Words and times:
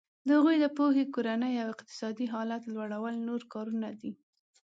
د 0.27 0.29
هغوی 0.37 0.55
د 0.61 0.65
پوهې 0.77 1.03
کورني 1.13 1.53
او 1.63 1.67
اقتصادي 1.75 2.25
حالت 2.33 2.61
لوړول 2.73 3.15
نور 3.27 3.41
کارونه 3.53 3.89
دي. 4.01 4.11